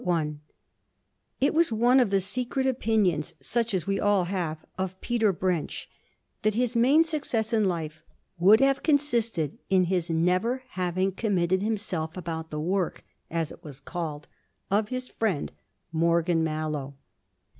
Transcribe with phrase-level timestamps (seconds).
[0.03, 4.99] 1900) I It was one of the secret opinions, such as we all have, of
[4.99, 5.85] Peter Brench
[6.41, 8.01] that his main success in life
[8.39, 13.79] would have consisted in his never having committed himself about the work, as it was
[13.79, 14.27] called,
[14.71, 15.51] of his friend
[15.91, 16.95] Morgan Mallow.